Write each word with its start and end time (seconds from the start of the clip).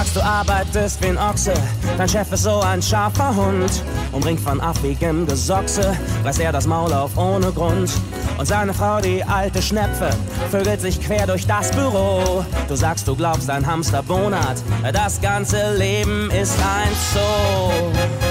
sagst, 0.00 0.16
du 0.16 0.24
arbeitest 0.24 1.02
wie 1.02 1.08
ein 1.08 1.18
Ochse, 1.18 1.52
dein 1.98 2.08
Chef 2.08 2.32
ist 2.32 2.44
so 2.44 2.60
ein 2.60 2.80
scharfer 2.80 3.36
Hund. 3.36 3.70
Umringt 4.12 4.40
von 4.40 4.58
affigem 4.58 5.26
Gesochse, 5.26 5.94
reißt 6.24 6.40
er 6.40 6.52
das 6.52 6.66
Maul 6.66 6.90
auf 6.94 7.18
ohne 7.18 7.52
Grund. 7.52 7.90
Und 8.38 8.46
seine 8.46 8.72
Frau, 8.72 9.00
die 9.00 9.22
alte 9.22 9.60
Schnepfe, 9.60 10.08
vögelt 10.50 10.80
sich 10.80 11.02
quer 11.02 11.26
durch 11.26 11.46
das 11.46 11.70
Büro. 11.72 12.44
Du 12.68 12.76
sagst, 12.76 13.06
du 13.08 13.14
glaubst, 13.14 13.50
ein 13.50 13.66
Hamster 13.66 14.02
bonat, 14.02 14.56
das 14.90 15.20
ganze 15.20 15.76
Leben 15.76 16.30
ist 16.30 16.56
ein 16.58 16.92
Zoo. 17.12 18.29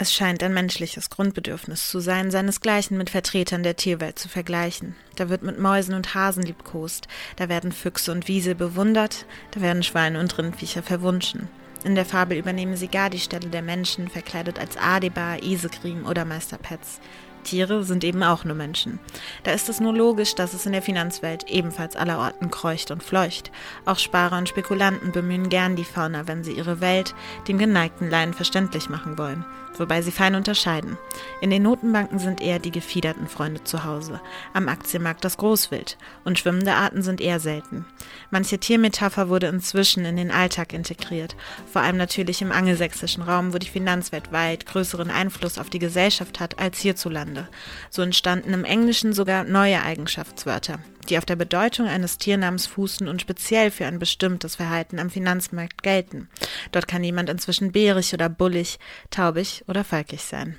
Es 0.00 0.14
scheint 0.14 0.44
ein 0.44 0.54
menschliches 0.54 1.10
Grundbedürfnis 1.10 1.88
zu 1.88 1.98
sein, 1.98 2.30
seinesgleichen 2.30 2.96
mit 2.96 3.10
Vertretern 3.10 3.64
der 3.64 3.74
Tierwelt 3.74 4.16
zu 4.16 4.28
vergleichen. 4.28 4.94
Da 5.16 5.28
wird 5.28 5.42
mit 5.42 5.58
Mäusen 5.58 5.92
und 5.92 6.14
Hasen 6.14 6.44
liebkost, 6.44 7.08
da 7.34 7.48
werden 7.48 7.72
Füchse 7.72 8.12
und 8.12 8.28
Wiesel 8.28 8.54
bewundert, 8.54 9.26
da 9.50 9.60
werden 9.60 9.82
Schweine 9.82 10.20
und 10.20 10.38
Rindviecher 10.38 10.84
verwunschen. 10.84 11.48
In 11.82 11.96
der 11.96 12.04
Fabel 12.04 12.38
übernehmen 12.38 12.76
sie 12.76 12.86
gar 12.86 13.10
die 13.10 13.18
Stelle 13.18 13.48
der 13.48 13.62
Menschen, 13.62 14.06
verkleidet 14.06 14.60
als 14.60 14.76
Adebar, 14.76 15.42
Isegrim 15.42 16.06
oder 16.06 16.24
Meister 16.24 16.58
Petz. 16.58 17.00
Tiere 17.42 17.82
sind 17.82 18.04
eben 18.04 18.22
auch 18.22 18.44
nur 18.44 18.54
Menschen. 18.54 19.00
Da 19.42 19.50
ist 19.50 19.68
es 19.68 19.80
nur 19.80 19.94
logisch, 19.94 20.36
dass 20.36 20.54
es 20.54 20.66
in 20.66 20.72
der 20.72 20.82
Finanzwelt 20.82 21.48
ebenfalls 21.48 21.96
allerorten 21.96 22.50
kreucht 22.50 22.92
und 22.92 23.02
fleucht. 23.02 23.50
Auch 23.84 23.98
Sparer 23.98 24.38
und 24.38 24.48
Spekulanten 24.48 25.10
bemühen 25.10 25.48
gern 25.48 25.74
die 25.74 25.84
Fauna, 25.84 26.28
wenn 26.28 26.44
sie 26.44 26.52
ihre 26.52 26.80
Welt 26.80 27.14
dem 27.48 27.58
geneigten 27.58 28.10
Laien 28.10 28.34
verständlich 28.34 28.88
machen 28.88 29.18
wollen 29.18 29.44
wobei 29.78 30.02
sie 30.02 30.10
fein 30.10 30.34
unterscheiden. 30.34 30.98
In 31.40 31.50
den 31.50 31.62
Notenbanken 31.62 32.18
sind 32.18 32.40
eher 32.40 32.58
die 32.58 32.70
gefiederten 32.70 33.26
Freunde 33.26 33.64
zu 33.64 33.84
Hause, 33.84 34.20
am 34.54 34.68
Aktienmarkt 34.68 35.24
das 35.24 35.36
Großwild 35.36 35.96
und 36.24 36.38
schwimmende 36.38 36.74
Arten 36.74 37.02
sind 37.02 37.20
eher 37.20 37.40
selten. 37.40 37.84
Manche 38.30 38.58
Tiermetapher 38.58 39.28
wurde 39.28 39.46
inzwischen 39.46 40.04
in 40.04 40.16
den 40.16 40.30
Alltag 40.30 40.72
integriert, 40.72 41.36
vor 41.70 41.82
allem 41.82 41.96
natürlich 41.96 42.42
im 42.42 42.52
angelsächsischen 42.52 43.22
Raum, 43.22 43.54
wo 43.54 43.58
die 43.58 43.68
Finanzwelt 43.68 44.32
weit 44.32 44.66
größeren 44.66 45.10
Einfluss 45.10 45.58
auf 45.58 45.70
die 45.70 45.78
Gesellschaft 45.78 46.40
hat 46.40 46.58
als 46.58 46.78
hierzulande. 46.78 47.48
So 47.90 48.02
entstanden 48.02 48.52
im 48.52 48.64
Englischen 48.64 49.12
sogar 49.12 49.44
neue 49.44 49.82
Eigenschaftswörter, 49.82 50.78
die 51.08 51.18
auf 51.18 51.24
der 51.24 51.36
Bedeutung 51.36 51.86
eines 51.86 52.18
Tiernamens 52.18 52.66
fußen 52.66 53.08
und 53.08 53.20
speziell 53.20 53.70
für 53.70 53.86
ein 53.86 53.98
bestimmtes 53.98 54.56
Verhalten 54.56 54.98
am 54.98 55.10
Finanzmarkt 55.10 55.82
gelten. 55.82 56.28
Dort 56.72 56.88
kann 56.88 57.04
jemand 57.04 57.28
inzwischen 57.28 57.72
bärig 57.72 58.14
oder 58.14 58.28
bullig, 58.28 58.78
taubig 59.10 59.64
oder 59.66 59.84
falkig 59.84 60.22
sein. 60.22 60.56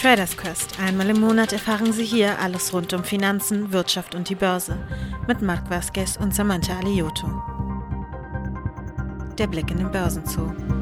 Traders 0.00 0.36
Quest. 0.36 0.78
Einmal 0.78 1.10
im 1.10 1.20
Monat 1.20 1.52
erfahren 1.52 1.92
Sie 1.92 2.04
hier 2.04 2.38
alles 2.38 2.72
rund 2.72 2.92
um 2.92 3.02
Finanzen, 3.02 3.72
Wirtschaft 3.72 4.14
und 4.14 4.28
die 4.28 4.36
Börse. 4.36 4.78
Mit 5.26 5.42
Marc 5.42 5.68
Vasquez 5.68 6.16
und 6.16 6.32
Samantha 6.32 6.78
Alioto. 6.78 7.26
Der 9.36 9.48
Blick 9.48 9.72
in 9.72 9.78
den 9.78 9.90
Börsenzoo. 9.90 10.77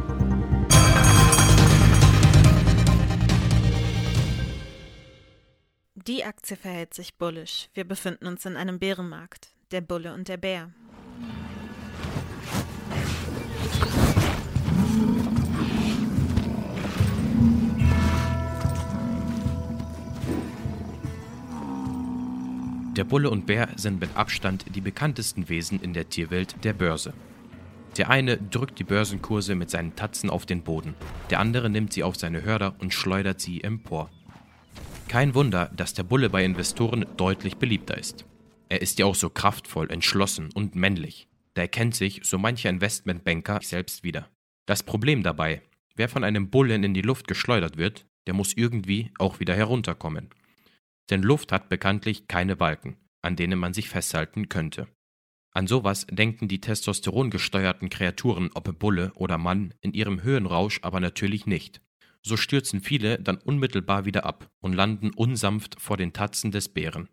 Die 6.06 6.24
Aktie 6.24 6.56
verhält 6.56 6.94
sich 6.94 7.16
bullisch. 7.16 7.68
Wir 7.74 7.82
befinden 7.82 8.28
uns 8.28 8.46
in 8.46 8.56
einem 8.56 8.78
Bärenmarkt. 8.78 9.48
Der 9.72 9.80
Bulle 9.80 10.14
und 10.14 10.28
der 10.28 10.36
Bär. 10.36 10.70
Der 22.96 23.02
Bulle 23.02 23.28
und 23.28 23.46
Bär 23.46 23.68
sind 23.74 23.98
mit 23.98 24.16
Abstand 24.16 24.64
die 24.76 24.80
bekanntesten 24.80 25.48
Wesen 25.48 25.80
in 25.82 25.92
der 25.92 26.08
Tierwelt 26.08 26.54
der 26.64 26.72
Börse. 26.72 27.14
Der 27.98 28.10
eine 28.10 28.36
drückt 28.36 28.78
die 28.78 28.84
Börsenkurse 28.84 29.56
mit 29.56 29.70
seinen 29.70 29.96
Tatzen 29.96 30.30
auf 30.30 30.46
den 30.46 30.62
Boden, 30.62 30.94
der 31.30 31.40
andere 31.40 31.68
nimmt 31.68 31.92
sie 31.92 32.04
auf 32.04 32.16
seine 32.16 32.44
Hörder 32.44 32.76
und 32.78 32.94
schleudert 32.94 33.40
sie 33.40 33.64
empor. 33.64 34.08
Kein 35.16 35.34
Wunder, 35.34 35.70
dass 35.74 35.94
der 35.94 36.02
Bulle 36.02 36.28
bei 36.28 36.44
Investoren 36.44 37.06
deutlich 37.16 37.56
beliebter 37.56 37.96
ist. 37.96 38.26
Er 38.68 38.82
ist 38.82 38.98
ja 38.98 39.06
auch 39.06 39.14
so 39.14 39.30
kraftvoll, 39.30 39.90
entschlossen 39.90 40.50
und 40.52 40.74
männlich. 40.74 41.26
Da 41.54 41.62
erkennt 41.62 41.94
sich 41.94 42.20
so 42.22 42.36
mancher 42.36 42.68
Investmentbanker 42.68 43.60
selbst 43.62 44.04
wieder. 44.04 44.28
Das 44.66 44.82
Problem 44.82 45.22
dabei, 45.22 45.62
wer 45.94 46.10
von 46.10 46.22
einem 46.22 46.50
Bullen 46.50 46.84
in 46.84 46.92
die 46.92 47.00
Luft 47.00 47.28
geschleudert 47.28 47.78
wird, 47.78 48.04
der 48.26 48.34
muss 48.34 48.52
irgendwie 48.52 49.10
auch 49.18 49.40
wieder 49.40 49.54
herunterkommen. 49.54 50.28
Denn 51.08 51.22
Luft 51.22 51.50
hat 51.50 51.70
bekanntlich 51.70 52.28
keine 52.28 52.54
Balken, 52.54 52.98
an 53.22 53.36
denen 53.36 53.58
man 53.58 53.72
sich 53.72 53.88
festhalten 53.88 54.50
könnte. 54.50 54.86
An 55.50 55.66
sowas 55.66 56.06
denken 56.10 56.46
die 56.46 56.60
testosterongesteuerten 56.60 57.88
Kreaturen, 57.88 58.50
ob 58.52 58.78
Bulle 58.78 59.12
oder 59.14 59.38
Mann, 59.38 59.72
in 59.80 59.94
ihrem 59.94 60.22
Höhenrausch 60.22 60.80
aber 60.82 61.00
natürlich 61.00 61.46
nicht. 61.46 61.80
So 62.26 62.36
stürzen 62.36 62.80
viele 62.80 63.20
dann 63.20 63.36
unmittelbar 63.36 64.04
wieder 64.04 64.24
ab 64.24 64.50
und 64.58 64.72
landen 64.72 65.10
unsanft 65.10 65.80
vor 65.80 65.96
den 65.96 66.12
Tatzen 66.12 66.50
des 66.50 66.68
Bären. 66.68 67.08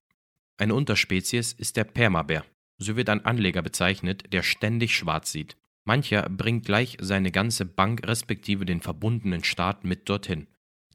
Eine 0.57 0.74
Unterspezies 0.74 1.53
ist 1.53 1.78
der 1.78 1.84
Permabär. 1.84 2.44
So 2.79 2.96
wird 2.96 3.09
ein 3.09 3.24
Anleger 3.24 3.62
bezeichnet, 3.62 4.34
der 4.34 4.41
ständig 4.41 4.96
schwarz 4.96 5.31
sieht. 5.31 5.56
Mancher 5.84 6.28
bringt 6.29 6.66
gleich 6.66 6.97
seine 7.00 7.29
ganze 7.29 7.63
Bank 7.68 8.07
respektive 8.07 8.66
den 8.66 8.81
verbundenen 8.81 9.44
Staat 9.44 9.84
mit 9.84 10.09
dorthin. 10.09 10.47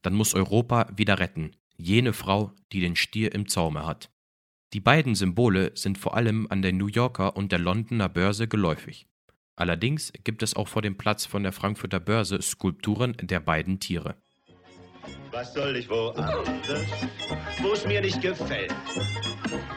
Dann 0.02 0.14
muss 0.14 0.34
Europa 0.34 0.90
wieder 0.96 1.20
retten, 1.20 1.52
jene 1.76 2.12
Frau, 2.12 2.52
die 2.72 2.80
den 2.80 2.96
Stier 2.96 3.32
im 3.32 3.46
Zaume 3.46 3.86
hat. 3.86 4.10
Die 4.72 4.80
beiden 4.80 5.14
Symbole 5.14 5.70
sind 5.76 5.96
vor 5.96 6.16
allem 6.16 6.48
an 6.50 6.62
der 6.62 6.72
New 6.72 6.88
Yorker 6.88 7.36
und 7.36 7.52
der 7.52 7.60
Londoner 7.60 8.08
Börse 8.08 8.48
geläufig. 8.48 9.06
Allerdings 9.58 10.12
gibt 10.22 10.44
es 10.44 10.54
auch 10.54 10.68
vor 10.68 10.82
dem 10.82 10.96
Platz 10.96 11.26
von 11.26 11.42
der 11.42 11.50
Frankfurter 11.50 11.98
Börse 11.98 12.40
Skulpturen 12.40 13.16
der 13.20 13.40
beiden 13.40 13.80
Tiere. 13.80 14.14
Was 15.32 15.52
soll 15.52 15.74
ich 15.74 15.90
woanders, 15.90 16.86
wo 17.60 17.72
es 17.72 17.84
mir 17.84 18.00
nicht 18.00 18.22
gefällt? 18.22 18.72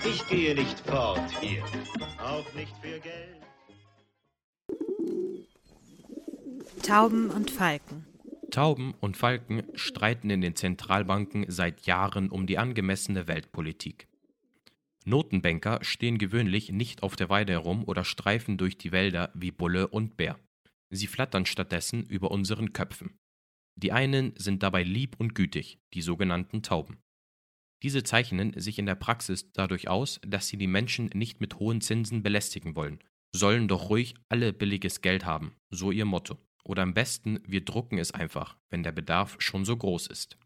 Ich 0.05 0.27
gehe 0.27 0.53
nicht 0.53 0.79
fort 0.81 1.19
hier, 1.39 1.63
auch 2.23 2.45
nicht 2.53 2.75
für 2.79 2.99
Geld. 2.99 3.41
Tauben 6.83 7.31
und 7.31 7.49
Falken. 7.49 8.05
Tauben 8.51 8.93
und 8.99 9.17
Falken 9.17 9.63
streiten 9.73 10.29
in 10.29 10.41
den 10.41 10.55
Zentralbanken 10.55 11.45
seit 11.47 11.87
Jahren 11.87 12.29
um 12.29 12.45
die 12.45 12.59
angemessene 12.59 13.27
Weltpolitik. 13.27 14.10
Notenbanker 15.05 15.83
stehen 15.83 16.17
gewöhnlich 16.17 16.71
nicht 16.71 17.01
auf 17.01 17.15
der 17.15 17.29
Weide 17.29 17.53
herum 17.53 17.83
oder 17.85 18.03
streifen 18.03 18.57
durch 18.57 18.77
die 18.77 18.91
Wälder 18.91 19.31
wie 19.33 19.51
Bulle 19.51 19.87
und 19.87 20.15
Bär. 20.15 20.39
Sie 20.89 21.07
flattern 21.07 21.45
stattdessen 21.45 22.05
über 22.05 22.31
unseren 22.31 22.73
Köpfen. 22.73 23.17
Die 23.75 23.91
einen 23.91 24.33
sind 24.35 24.61
dabei 24.61 24.83
lieb 24.83 25.15
und 25.17 25.33
gütig, 25.33 25.79
die 25.93 26.01
sogenannten 26.01 26.61
Tauben. 26.61 26.99
Diese 27.81 28.03
zeichnen 28.03 28.59
sich 28.59 28.77
in 28.77 28.85
der 28.85 28.95
Praxis 28.95 29.51
dadurch 29.53 29.87
aus, 29.87 30.19
dass 30.27 30.47
sie 30.47 30.57
die 30.57 30.67
Menschen 30.67 31.09
nicht 31.15 31.41
mit 31.41 31.57
hohen 31.57 31.81
Zinsen 31.81 32.21
belästigen 32.21 32.75
wollen, 32.75 32.99
sollen 33.33 33.67
doch 33.67 33.89
ruhig 33.89 34.13
alle 34.29 34.53
billiges 34.53 35.01
Geld 35.01 35.25
haben, 35.25 35.55
so 35.71 35.89
ihr 35.89 36.05
Motto. 36.05 36.37
Oder 36.63 36.83
am 36.83 36.93
besten, 36.93 37.39
wir 37.47 37.65
drucken 37.65 37.97
es 37.97 38.11
einfach, 38.11 38.55
wenn 38.69 38.83
der 38.83 38.91
Bedarf 38.91 39.37
schon 39.39 39.65
so 39.65 39.75
groß 39.75 40.07
ist. 40.07 40.37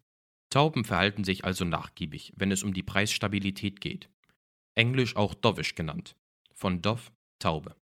Tauben 0.49 0.85
verhalten 0.85 1.25
sich 1.25 1.43
also 1.43 1.65
nachgiebig, 1.65 2.31
wenn 2.37 2.51
es 2.51 2.63
um 2.63 2.73
die 2.73 2.83
Preisstabilität 2.83 3.81
geht 3.81 4.09
englisch 4.75 5.15
auch 5.15 5.33
Dovish 5.33 5.75
genannt, 5.75 6.15
von 6.53 6.81
Dov 6.81 7.11
Taube. 7.39 7.75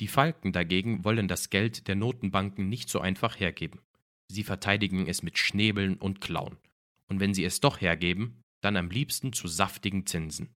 Die 0.00 0.08
Falken 0.08 0.52
dagegen 0.52 1.04
wollen 1.04 1.28
das 1.28 1.50
Geld 1.50 1.88
der 1.88 1.94
Notenbanken 1.94 2.68
nicht 2.68 2.88
so 2.88 3.00
einfach 3.00 3.38
hergeben. 3.38 3.80
Sie 4.28 4.42
verteidigen 4.42 5.06
es 5.06 5.22
mit 5.22 5.38
Schnäbeln 5.38 5.96
und 5.96 6.20
Klauen. 6.20 6.56
Und 7.08 7.20
wenn 7.20 7.34
sie 7.34 7.44
es 7.44 7.60
doch 7.60 7.80
hergeben, 7.80 8.42
dann 8.60 8.76
am 8.76 8.90
liebsten 8.90 9.32
zu 9.32 9.46
saftigen 9.46 10.06
Zinsen. 10.06 10.54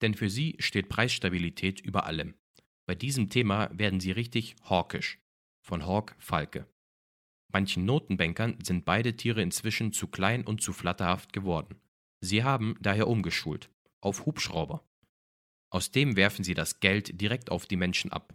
Denn 0.00 0.14
für 0.14 0.30
sie 0.30 0.56
steht 0.58 0.88
Preisstabilität 0.88 1.80
über 1.80 2.06
allem. 2.06 2.34
Bei 2.86 2.94
diesem 2.94 3.28
Thema 3.28 3.70
werden 3.72 4.00
sie 4.00 4.12
richtig 4.12 4.56
hawkisch. 4.68 5.18
Von 5.62 5.86
Hawk 5.86 6.14
Falke. 6.18 6.66
Manchen 7.52 7.84
Notenbankern 7.84 8.58
sind 8.62 8.84
beide 8.84 9.16
Tiere 9.16 9.42
inzwischen 9.42 9.92
zu 9.92 10.08
klein 10.08 10.44
und 10.44 10.60
zu 10.60 10.72
flatterhaft 10.72 11.32
geworden. 11.32 11.80
Sie 12.20 12.42
haben 12.42 12.76
daher 12.80 13.08
umgeschult. 13.08 13.70
Auf 14.00 14.26
Hubschrauber. 14.26 14.84
Aus 15.74 15.90
dem 15.90 16.14
werfen 16.14 16.44
sie 16.44 16.54
das 16.54 16.78
Geld 16.78 17.20
direkt 17.20 17.50
auf 17.50 17.66
die 17.66 17.74
Menschen 17.74 18.12
ab. 18.12 18.32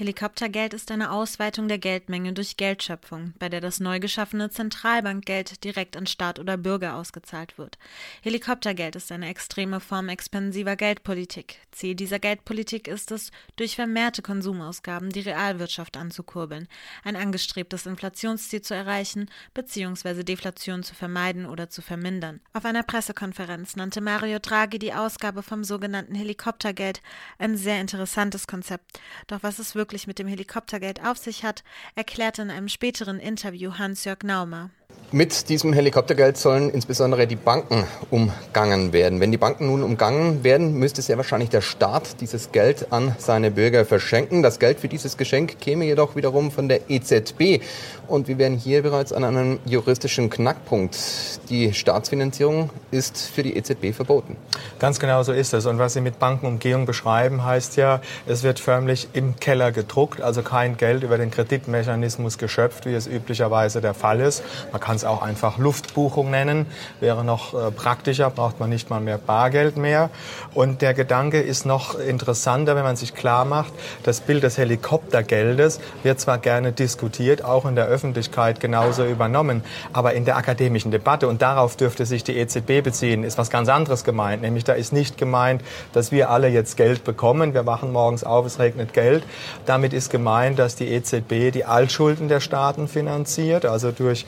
Helikoptergeld 0.00 0.72
ist 0.72 0.90
eine 0.90 1.10
Ausweitung 1.10 1.68
der 1.68 1.76
Geldmenge 1.76 2.32
durch 2.32 2.56
Geldschöpfung, 2.56 3.34
bei 3.38 3.50
der 3.50 3.60
das 3.60 3.80
neu 3.80 4.00
geschaffene 4.00 4.48
Zentralbankgeld 4.48 5.62
direkt 5.62 5.94
an 5.94 6.06
Staat 6.06 6.38
oder 6.38 6.56
Bürger 6.56 6.96
ausgezahlt 6.96 7.58
wird. 7.58 7.76
Helikoptergeld 8.22 8.96
ist 8.96 9.12
eine 9.12 9.28
extreme 9.28 9.78
Form 9.78 10.08
expansiver 10.08 10.74
Geldpolitik. 10.74 11.58
Ziel 11.70 11.94
dieser 11.94 12.18
Geldpolitik 12.18 12.88
ist 12.88 13.10
es, 13.10 13.30
durch 13.56 13.74
vermehrte 13.74 14.22
Konsumausgaben 14.22 15.10
die 15.10 15.20
Realwirtschaft 15.20 15.98
anzukurbeln, 15.98 16.66
ein 17.04 17.14
angestrebtes 17.14 17.84
Inflationsziel 17.84 18.62
zu 18.62 18.74
erreichen 18.74 19.28
bzw. 19.52 20.22
Deflation 20.22 20.82
zu 20.82 20.94
vermeiden 20.94 21.44
oder 21.44 21.68
zu 21.68 21.82
vermindern. 21.82 22.40
Auf 22.54 22.64
einer 22.64 22.84
Pressekonferenz 22.84 23.76
nannte 23.76 24.00
Mario 24.00 24.38
Draghi 24.38 24.78
die 24.78 24.94
Ausgabe 24.94 25.42
vom 25.42 25.62
sogenannten 25.62 26.14
Helikoptergeld 26.14 27.02
ein 27.36 27.58
sehr 27.58 27.82
interessantes 27.82 28.46
Konzept. 28.46 28.98
Doch 29.26 29.42
was 29.42 29.58
es 29.58 29.74
wirklich 29.74 29.89
wirklich 29.90 30.06
mit 30.06 30.20
dem 30.20 30.28
Helikoptergeld 30.28 31.04
auf 31.04 31.18
sich 31.18 31.42
hat, 31.42 31.64
erklärte 31.96 32.42
in 32.42 32.50
einem 32.50 32.68
späteren 32.68 33.18
Interview 33.18 33.72
Hans-Jörg 33.76 34.22
Naumer. 34.22 34.70
Mit 35.12 35.48
diesem 35.48 35.72
Helikoptergeld 35.72 36.36
sollen 36.36 36.70
insbesondere 36.70 37.26
die 37.26 37.34
Banken 37.34 37.84
umgangen 38.10 38.92
werden. 38.92 39.18
Wenn 39.18 39.32
die 39.32 39.38
Banken 39.38 39.66
nun 39.66 39.82
umgangen 39.82 40.44
werden, 40.44 40.74
müsste 40.74 41.02
sehr 41.02 41.16
wahrscheinlich 41.16 41.50
der 41.50 41.62
Staat 41.62 42.20
dieses 42.20 42.52
Geld 42.52 42.92
an 42.92 43.16
seine 43.18 43.50
Bürger 43.50 43.84
verschenken. 43.84 44.44
Das 44.44 44.60
Geld 44.60 44.78
für 44.78 44.86
dieses 44.86 45.16
Geschenk 45.16 45.58
käme 45.58 45.84
jedoch 45.84 46.14
wiederum 46.14 46.52
von 46.52 46.68
der 46.68 46.88
EZB. 46.88 47.60
Und 48.06 48.28
wir 48.28 48.38
wären 48.38 48.56
hier 48.56 48.82
bereits 48.82 49.12
an 49.12 49.24
einem 49.24 49.58
juristischen 49.64 50.30
Knackpunkt. 50.30 50.96
Die 51.48 51.74
Staatsfinanzierung 51.74 52.70
ist 52.92 53.18
für 53.18 53.42
die 53.42 53.56
EZB 53.56 53.92
verboten. 53.92 54.36
Ganz 54.78 55.00
genau 55.00 55.24
so 55.24 55.32
ist 55.32 55.54
es. 55.54 55.66
Und 55.66 55.80
was 55.80 55.94
Sie 55.94 56.00
mit 56.00 56.20
Bankenumgehung 56.20 56.86
beschreiben, 56.86 57.44
heißt 57.44 57.76
ja, 57.76 58.00
es 58.26 58.44
wird 58.44 58.60
förmlich 58.60 59.08
im 59.12 59.34
Keller 59.40 59.72
gedruckt, 59.72 60.20
also 60.20 60.42
kein 60.42 60.76
Geld 60.76 61.02
über 61.02 61.18
den 61.18 61.32
Kreditmechanismus 61.32 62.38
geschöpft, 62.38 62.86
wie 62.86 62.94
es 62.94 63.08
üblicherweise 63.08 63.80
der 63.80 63.94
Fall 63.94 64.20
ist. 64.20 64.44
Man 64.70 64.80
kann 64.80 64.99
es 65.00 65.04
auch 65.04 65.22
einfach 65.22 65.58
Luftbuchung 65.58 66.30
nennen, 66.30 66.66
wäre 67.00 67.24
noch 67.24 67.54
äh, 67.54 67.70
praktischer, 67.70 68.30
braucht 68.30 68.60
man 68.60 68.70
nicht 68.70 68.90
mal 68.90 69.00
mehr 69.00 69.18
Bargeld 69.18 69.76
mehr. 69.76 70.10
Und 70.54 70.82
der 70.82 70.94
Gedanke 70.94 71.40
ist 71.40 71.66
noch 71.66 71.98
interessanter, 71.98 72.76
wenn 72.76 72.84
man 72.84 72.96
sich 72.96 73.14
klar 73.14 73.44
macht, 73.44 73.72
das 74.02 74.20
Bild 74.20 74.42
des 74.42 74.58
Helikoptergeldes 74.58 75.80
wird 76.02 76.20
zwar 76.20 76.38
gerne 76.38 76.72
diskutiert, 76.72 77.44
auch 77.44 77.64
in 77.66 77.74
der 77.74 77.86
Öffentlichkeit 77.86 78.60
genauso 78.60 79.04
übernommen, 79.04 79.62
aber 79.92 80.14
in 80.14 80.24
der 80.24 80.36
akademischen 80.36 80.90
Debatte, 80.90 81.28
und 81.28 81.42
darauf 81.42 81.76
dürfte 81.76 82.06
sich 82.06 82.24
die 82.24 82.36
EZB 82.36 82.82
beziehen, 82.82 83.24
ist 83.24 83.38
was 83.38 83.50
ganz 83.50 83.68
anderes 83.68 84.04
gemeint. 84.04 84.42
Nämlich 84.42 84.64
da 84.64 84.72
ist 84.74 84.92
nicht 84.92 85.18
gemeint, 85.18 85.62
dass 85.92 86.12
wir 86.12 86.30
alle 86.30 86.48
jetzt 86.48 86.76
Geld 86.76 87.04
bekommen. 87.04 87.54
Wir 87.54 87.66
wachen 87.66 87.92
morgens 87.92 88.24
auf, 88.24 88.46
es 88.46 88.58
regnet 88.58 88.92
Geld. 88.92 89.24
Damit 89.66 89.92
ist 89.92 90.10
gemeint, 90.10 90.58
dass 90.58 90.76
die 90.76 90.88
EZB 90.88 91.52
die 91.52 91.64
Altschulden 91.64 92.28
der 92.28 92.40
Staaten 92.40 92.88
finanziert, 92.88 93.64
also 93.64 93.92
durch 93.92 94.26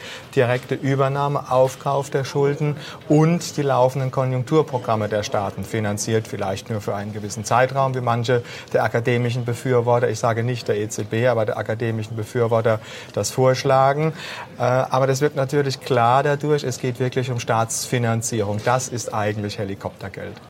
direkte 0.63 0.75
Übernahme, 0.75 1.51
Aufkauf 1.51 2.11
der 2.11 2.25
Schulden 2.25 2.77
und 3.09 3.57
die 3.57 3.63
laufenden 3.63 4.11
Konjunkturprogramme 4.11 5.09
der 5.09 5.23
Staaten 5.23 5.65
finanziert, 5.65 6.29
vielleicht 6.29 6.71
nur 6.71 6.81
für 6.81 6.95
einen 6.95 7.13
gewissen 7.13 7.45
Zeitraum, 7.45 7.95
wie 7.95 8.01
manche 8.01 8.43
der 8.73 8.85
akademischen 8.85 9.45
Befürworter, 9.45 10.09
ich 10.09 10.19
sage 10.19 10.43
nicht 10.43 10.69
der 10.69 10.79
EZB, 10.79 11.29
aber 11.29 11.47
der 11.47 11.57
akademischen 11.57 12.17
Befürworter 12.17 12.81
das 13.13 13.31
vorschlagen. 13.31 14.13
Äh, 14.59 14.63
aber 14.63 15.07
das 15.07 15.21
wird 15.21 15.37
natürlich 15.37 15.81
klar 15.81 16.23
dadurch, 16.23 16.65
es 16.65 16.79
geht 16.79 17.01
wirklich 17.01 17.31
um 17.31 17.41
Staatsfinanzierung. 17.41 18.61
Das 18.65 18.89
ist 18.89 19.13
eigentlich 19.13 19.59
Helikoptergeld. 19.59 20.41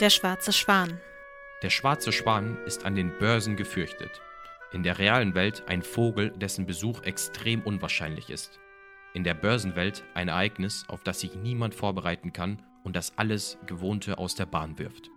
Der 0.00 0.10
schwarze 0.10 0.52
Schwan. 0.52 0.98
Der 1.62 1.68
schwarze 1.68 2.10
Schwan 2.10 2.56
ist 2.64 2.86
an 2.86 2.94
den 2.94 3.12
Börsen 3.18 3.56
gefürchtet. 3.56 4.22
In 4.72 4.84
der 4.84 4.98
realen 4.98 5.34
Welt 5.34 5.64
ein 5.66 5.82
Vogel, 5.82 6.30
dessen 6.30 6.64
Besuch 6.64 7.02
extrem 7.02 7.62
unwahrscheinlich 7.62 8.30
ist. 8.30 8.60
In 9.14 9.24
der 9.24 9.34
Börsenwelt 9.34 10.04
ein 10.14 10.28
Ereignis, 10.28 10.84
auf 10.86 11.02
das 11.02 11.20
sich 11.20 11.34
niemand 11.34 11.74
vorbereiten 11.74 12.32
kann 12.32 12.62
und 12.84 12.94
das 12.94 13.18
alles 13.18 13.58
Gewohnte 13.66 14.18
aus 14.18 14.36
der 14.36 14.46
Bahn 14.46 14.78
wirft. 14.78 15.10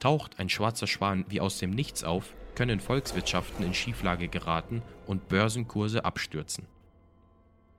Taucht 0.00 0.38
ein 0.38 0.48
schwarzer 0.48 0.86
Schwan 0.86 1.26
wie 1.28 1.40
aus 1.40 1.58
dem 1.58 1.70
Nichts 1.70 2.04
auf, 2.04 2.34
können 2.54 2.80
Volkswirtschaften 2.80 3.64
in 3.64 3.74
Schieflage 3.74 4.28
geraten 4.28 4.82
und 5.06 5.28
Börsenkurse 5.28 6.04
abstürzen. 6.04 6.66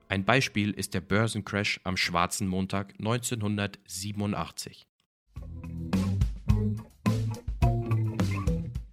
Ein 0.08 0.24
Beispiel 0.24 0.70
ist 0.70 0.94
der 0.94 1.00
Börsencrash 1.00 1.80
am 1.84 1.96
Schwarzen 1.96 2.46
Montag 2.48 2.94
1987. 2.98 4.89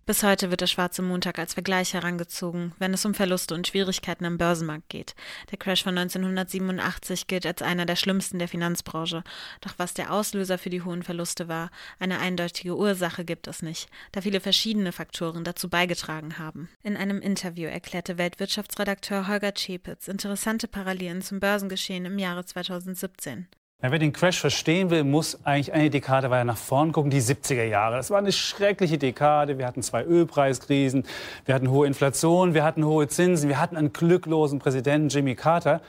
Bis 0.08 0.24
heute 0.24 0.50
wird 0.50 0.62
der 0.62 0.68
Schwarze 0.68 1.02
Montag 1.02 1.38
als 1.38 1.54
Vergleich 1.54 1.94
herangezogen, 1.94 2.72
wenn 2.80 2.94
es 2.94 3.04
um 3.04 3.14
Verluste 3.14 3.54
und 3.54 3.68
Schwierigkeiten 3.68 4.24
am 4.24 4.38
Börsenmarkt 4.38 4.88
geht. 4.88 5.16
Der 5.52 5.58
Crash 5.58 5.84
von 5.84 5.98
1987 5.98 7.28
gilt 7.28 7.46
als 7.46 7.62
einer 7.62 7.86
der 7.86 7.98
schlimmsten 7.98 8.40
der 8.40 8.48
Finanzbranche. 8.48 9.22
Doch 9.60 9.74
was 9.76 9.94
der 9.96 10.14
Auslöser 10.14 10.58
für 10.58 10.70
die 10.70 10.82
hohen 10.82 11.04
Verluste 11.04 11.50
war, 11.50 11.72
eine 12.00 12.20
eindeutige 12.20 12.78
Ursache 12.78 13.26
gibt 13.26 13.48
es 13.48 13.62
nicht, 13.62 13.90
da 14.14 14.22
viele 14.22 14.40
verschiedene 14.40 14.94
Faktoren 14.94 15.44
dazu 15.44 15.68
beigetragen 15.68 16.40
haben. 16.40 16.70
In 16.84 16.96
einem 16.96 17.20
Interview 17.20 17.68
erklärte 17.68 18.18
Weltwirtschaftsredakteur 18.18 19.28
Holger 19.28 19.56
Czepitz 19.56 20.08
interessante 20.08 20.70
Parallelen 20.70 21.22
zum 21.22 21.42
Börsengeschehen 21.42 22.06
im 22.06 22.18
Jahre 22.18 22.46
2017. 22.46 23.50
Ja, 23.84 23.92
wer 23.92 24.00
den 24.00 24.12
Crash 24.12 24.40
verstehen 24.40 24.90
will, 24.90 25.04
muss 25.04 25.46
eigentlich 25.46 25.72
eine 25.72 25.92
Dekade 25.92 26.32
weiter 26.32 26.46
nach 26.46 26.58
vorn 26.58 26.92
gucken, 26.92 27.12
die 27.12 27.22
70er 27.22 27.64
Jahre. 27.64 27.98
Das 27.98 28.10
war 28.10 28.18
eine 28.18 28.32
schreckliche 28.32 28.98
Dekade. 28.98 29.60
Wir 29.60 29.68
hatten 29.68 29.84
zwei 29.84 30.04
Ölpreiskrisen, 30.04 31.06
wir 31.46 31.54
hatten 31.54 31.70
hohe 31.70 31.86
Inflation, 31.86 32.56
wir 32.56 32.64
hatten 32.64 32.84
hohe 32.84 33.08
Zinsen, 33.08 33.50
wir 33.50 33.62
hatten 33.62 33.78
einen 33.78 33.94
glücklosen 33.94 34.58
Präsidenten, 34.58 35.10
Jimmy 35.10 35.36
Carter. 35.36 35.82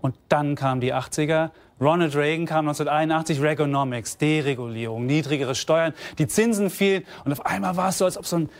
Und 0.00 0.14
dann 0.28 0.54
kamen 0.54 0.80
die 0.80 0.94
80er. 0.94 1.50
Ronald 1.80 2.14
Reagan 2.14 2.46
kam 2.46 2.68
1981, 2.68 3.42
Reaganomics, 3.42 4.18
Deregulierung, 4.18 5.04
niedrigere 5.06 5.56
Steuern, 5.56 5.94
die 6.18 6.28
Zinsen 6.28 6.70
fielen 6.70 7.02
und 7.24 7.32
auf 7.32 7.44
einmal 7.44 7.76
war 7.76 7.88
es 7.88 7.98
so, 7.98 8.04
als 8.04 8.16
ob 8.16 8.24
so 8.24 8.36
ein 8.36 8.50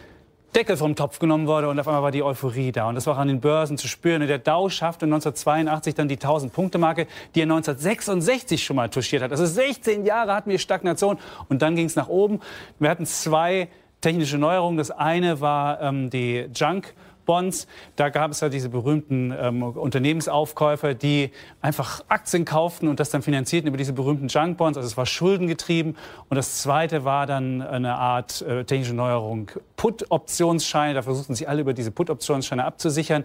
Deckel 0.55 0.77
vom 0.77 0.95
Topf 0.95 1.19
genommen 1.19 1.47
wurde 1.47 1.69
und 1.69 1.81
auf 1.81 1.89
einmal 1.89 2.03
war 2.03 2.11
die 2.11 2.23
Euphorie 2.23 2.73
da. 2.73 2.89
Und 2.89 2.95
das 2.95 3.07
war 3.07 3.15
auch 3.15 3.19
an 3.19 3.29
den 3.29 3.41
Börsen 3.41 3.79
zu 3.79 3.89
spüren. 3.89 4.21
Und 4.21 4.29
der 4.29 4.39
Dow 4.39 4.69
schaffte 4.69 5.07
1982 5.07 5.95
dann 5.95 6.09
die 6.09 6.19
1000-Punkte-Marke, 6.19 7.07
die 7.35 7.41
er 7.41 7.45
1966 7.45 8.63
schon 8.63 8.77
mal 8.77 8.91
touchiert 8.91 9.23
hat. 9.23 9.31
Also 9.31 9.47
16 9.47 10.05
Jahre 10.05 10.35
hatten 10.35 10.51
wir 10.51 10.59
Stagnation 10.59 11.19
und 11.49 11.63
dann 11.63 11.75
ging 11.75 11.87
es 11.87 11.97
nach 11.97 12.09
oben. 12.09 12.41
Wir 12.79 12.91
hatten 12.91 13.07
zwei 13.07 13.69
technische 14.03 14.37
Neuerungen. 14.37 14.77
Das 14.77 14.91
eine 14.91 15.41
war 15.41 15.81
ähm, 15.81 16.11
die 16.11 16.49
Junk- 16.55 16.93
Bonds. 17.25 17.67
Da 17.97 18.09
gab 18.09 18.31
es 18.31 18.41
ja 18.41 18.49
diese 18.49 18.69
berühmten 18.69 19.35
ähm, 19.39 19.63
Unternehmensaufkäufer, 19.63 20.95
die 20.95 21.31
einfach 21.61 22.05
Aktien 22.09 22.45
kauften 22.45 22.89
und 22.89 23.01
das 23.01 23.11
dann 23.11 23.23
finanzierten 23.23 23.69
über 23.69 23.77
diese 23.77 23.93
berühmten 23.93 24.29
Junk 24.29 24.59
Bonds. 24.59 24.77
Also 24.77 24.87
es 24.87 24.97
war 24.97 25.07
schuldengetrieben. 25.07 25.97
Und 26.29 26.37
das 26.37 26.63
zweite 26.63 27.05
war 27.05 27.27
dann 27.27 27.63
eine 27.63 27.95
Art 27.97 28.43
äh, 28.43 28.65
technische 28.65 28.95
Neuerung, 28.95 29.51
Put-Optionsscheine. 29.77 30.95
Da 30.95 31.03
versuchten 31.03 31.35
sich 31.35 31.49
alle 31.49 31.61
über 31.61 31.75
diese 31.75 31.91
Put-Optionsscheine 31.91 32.65
abzusichern. 32.65 33.25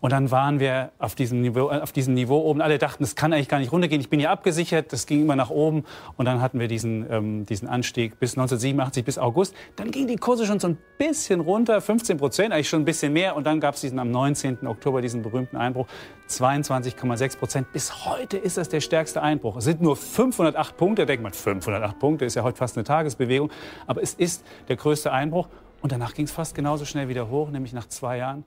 Und 0.00 0.12
dann 0.12 0.30
waren 0.30 0.60
wir 0.60 0.90
auf 0.98 1.14
diesem, 1.14 1.40
Niveau, 1.40 1.70
äh, 1.70 1.80
auf 1.80 1.92
diesem 1.92 2.14
Niveau 2.14 2.38
oben. 2.38 2.60
Alle 2.60 2.78
dachten, 2.78 3.02
das 3.02 3.14
kann 3.14 3.32
eigentlich 3.32 3.48
gar 3.48 3.58
nicht 3.58 3.72
runtergehen. 3.72 4.00
Ich 4.00 4.10
bin 4.10 4.20
hier 4.20 4.30
abgesichert. 4.30 4.92
Das 4.92 5.06
ging 5.06 5.22
immer 5.22 5.36
nach 5.36 5.50
oben. 5.50 5.84
Und 6.16 6.26
dann 6.26 6.40
hatten 6.40 6.60
wir 6.60 6.68
diesen, 6.68 7.06
ähm, 7.10 7.46
diesen 7.46 7.68
Anstieg 7.68 8.18
bis 8.18 8.32
1987, 8.32 9.04
bis 9.04 9.18
August. 9.18 9.54
Dann 9.76 9.90
gingen 9.90 10.08
die 10.08 10.16
Kurse 10.16 10.46
schon 10.46 10.60
so 10.60 10.68
ein 10.68 10.78
bisschen 10.98 11.40
runter, 11.40 11.80
15 11.80 12.18
Prozent, 12.18 12.52
eigentlich 12.52 12.68
schon 12.68 12.82
ein 12.82 12.84
bisschen 12.84 13.12
mehr. 13.12 13.36
Und 13.38 13.44
dann 13.44 13.60
gab 13.60 13.76
es 13.76 13.82
diesen 13.82 14.00
am 14.00 14.10
19. 14.10 14.66
Oktober 14.66 15.00
diesen 15.00 15.22
berühmten 15.22 15.56
Einbruch, 15.56 15.86
22,6 16.28 17.38
Prozent. 17.38 17.72
Bis 17.72 18.04
heute 18.04 18.36
ist 18.36 18.56
das 18.56 18.68
der 18.68 18.80
stärkste 18.80 19.22
Einbruch. 19.22 19.56
Es 19.58 19.64
sind 19.64 19.80
nur 19.80 19.94
508 19.94 20.76
Punkte. 20.76 21.02
Da 21.02 21.06
denkt 21.06 21.22
man, 21.22 21.32
508 21.32 22.00
Punkte 22.00 22.24
ist 22.24 22.34
ja 22.34 22.42
heute 22.42 22.58
fast 22.58 22.76
eine 22.76 22.82
Tagesbewegung. 22.82 23.52
Aber 23.86 24.02
es 24.02 24.14
ist 24.14 24.44
der 24.66 24.74
größte 24.74 25.12
Einbruch. 25.12 25.48
Und 25.80 25.92
danach 25.92 26.14
ging 26.14 26.24
es 26.24 26.32
fast 26.32 26.56
genauso 26.56 26.84
schnell 26.84 27.08
wieder 27.08 27.30
hoch, 27.30 27.50
nämlich 27.50 27.72
nach 27.72 27.86
zwei 27.86 28.16
Jahren. 28.16 28.42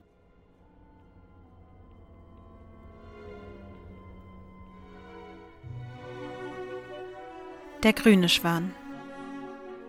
Der 7.82 7.94
grüne 7.94 8.28
Schwan. 8.28 8.74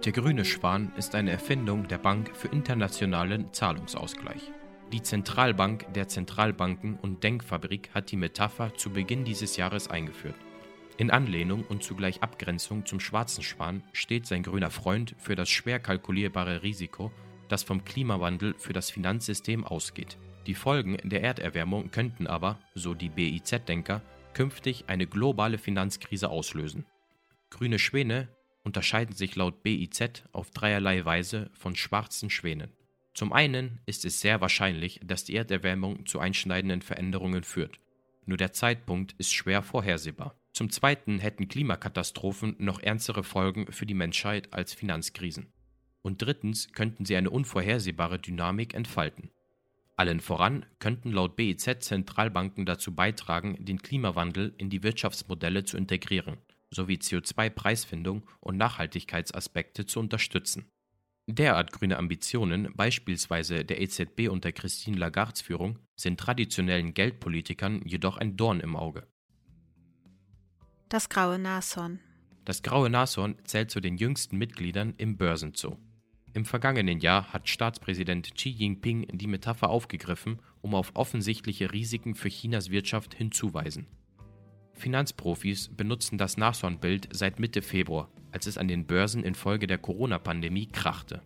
Der 0.05 0.13
grüne 0.13 0.45
Schwan 0.45 0.93
ist 0.95 1.13
eine 1.13 1.31
Erfindung 1.31 1.89
der 1.89 1.97
Bank 1.97 2.31
für 2.33 2.47
internationalen 2.47 3.51
Zahlungsausgleich. 3.51 4.53
Die 4.93 5.01
Zentralbank 5.01 5.91
der 5.95 6.07
Zentralbanken 6.07 6.99
und 6.99 7.23
Denkfabrik 7.23 7.89
hat 7.95 8.11
die 8.11 8.15
Metapher 8.15 8.75
zu 8.75 8.91
Beginn 8.91 9.25
dieses 9.25 9.57
Jahres 9.57 9.87
eingeführt. 9.87 10.35
In 10.97 11.09
Anlehnung 11.09 11.63
und 11.63 11.81
zugleich 11.81 12.21
Abgrenzung 12.21 12.85
zum 12.85 12.99
schwarzen 12.99 13.41
Schwan 13.41 13.81
steht 13.91 14.27
sein 14.27 14.43
grüner 14.43 14.69
Freund 14.69 15.15
für 15.17 15.33
das 15.33 15.49
schwer 15.49 15.79
kalkulierbare 15.79 16.61
Risiko, 16.61 17.11
das 17.49 17.63
vom 17.63 17.83
Klimawandel 17.83 18.53
für 18.59 18.73
das 18.73 18.91
Finanzsystem 18.91 19.63
ausgeht. 19.63 20.19
Die 20.45 20.53
Folgen 20.53 20.97
der 21.03 21.23
Erderwärmung 21.23 21.89
könnten 21.89 22.27
aber, 22.27 22.59
so 22.75 22.93
die 22.93 23.09
BIZ-Denker, 23.09 24.03
künftig 24.35 24.83
eine 24.85 25.07
globale 25.07 25.57
Finanzkrise 25.57 26.29
auslösen. 26.29 26.85
Grüne 27.49 27.79
Schwäne 27.79 28.27
unterscheiden 28.63 29.15
sich 29.15 29.35
laut 29.35 29.63
BIZ 29.63 30.25
auf 30.33 30.51
dreierlei 30.51 31.03
Weise 31.03 31.49
von 31.55 31.75
schwarzen 31.75 32.29
Schwänen. 32.29 32.69
Zum 33.13 33.31
einen 33.31 33.79
ist 33.85 34.05
es 34.05 34.21
sehr 34.21 34.41
wahrscheinlich, 34.41 34.99
dass 35.03 35.23
die 35.23 35.35
Erderwärmung 35.35 36.05
zu 36.05 36.19
einschneidenden 36.19 36.81
Veränderungen 36.81 37.43
führt. 37.43 37.79
Nur 38.25 38.37
der 38.37 38.53
Zeitpunkt 38.53 39.13
ist 39.17 39.33
schwer 39.33 39.61
vorhersehbar. 39.61 40.35
Zum 40.53 40.69
zweiten 40.69 41.19
hätten 41.19 41.47
Klimakatastrophen 41.47 42.55
noch 42.59 42.79
ernstere 42.79 43.23
Folgen 43.23 43.71
für 43.71 43.85
die 43.85 43.93
Menschheit 43.93 44.53
als 44.53 44.73
Finanzkrisen. 44.73 45.51
Und 46.01 46.21
drittens 46.21 46.71
könnten 46.73 47.05
sie 47.05 47.15
eine 47.15 47.29
unvorhersehbare 47.29 48.19
Dynamik 48.19 48.73
entfalten. 48.73 49.31
Allen 49.95 50.19
voran 50.19 50.65
könnten 50.79 51.11
laut 51.11 51.35
BIZ 51.35 51.79
Zentralbanken 51.79 52.65
dazu 52.65 52.95
beitragen, 52.95 53.63
den 53.63 53.81
Klimawandel 53.81 54.53
in 54.57 54.69
die 54.69 54.83
Wirtschaftsmodelle 54.83 55.65
zu 55.65 55.77
integrieren 55.77 56.37
sowie 56.73 56.95
CO2-Preisfindung 56.95 58.23
und 58.39 58.57
Nachhaltigkeitsaspekte 58.57 59.85
zu 59.85 59.99
unterstützen. 59.99 60.65
Derart 61.27 61.71
grüne 61.71 61.97
Ambitionen, 61.97 62.73
beispielsweise 62.75 63.63
der 63.63 63.81
EZB 63.81 64.27
unter 64.29 64.51
Christine 64.51 64.97
Lagardes 64.97 65.41
Führung, 65.41 65.79
sind 65.95 66.19
traditionellen 66.19 66.93
Geldpolitikern 66.93 67.81
jedoch 67.85 68.17
ein 68.17 68.35
Dorn 68.35 68.59
im 68.59 68.75
Auge. 68.75 69.07
Das 70.89 71.07
graue 71.07 71.39
Nashorn. 71.39 72.01
Das 72.43 72.61
graue 72.61 72.89
Nashorn 72.89 73.37
zählt 73.45 73.71
zu 73.71 73.79
den 73.79 73.97
jüngsten 73.97 74.37
Mitgliedern 74.37 74.95
im 74.97 75.15
Börsenzoo. 75.15 75.77
Im 76.33 76.43
vergangenen 76.43 76.99
Jahr 76.99 77.31
hat 77.31 77.47
Staatspräsident 77.47 78.35
Xi 78.35 78.49
Jinping 78.49 79.07
die 79.13 79.27
Metapher 79.27 79.69
aufgegriffen, 79.69 80.39
um 80.61 80.75
auf 80.75 80.91
offensichtliche 80.95 81.71
Risiken 81.71 82.15
für 82.15 82.29
Chinas 82.29 82.69
Wirtschaft 82.69 83.13
hinzuweisen. 83.13 83.87
Finanzprofis 84.73 85.69
benutzen 85.69 86.17
das 86.17 86.35
Nashornbild 86.35 87.07
seit 87.11 87.39
Mitte 87.39 87.61
Februar, 87.61 88.11
als 88.33 88.47
es 88.47 88.57
an 88.57 88.67
den 88.67 88.85
Börsen 88.85 89.23
infolge 89.23 89.67
der 89.67 89.77
Corona-Pandemie 89.77 90.67
krachte. 90.67 91.21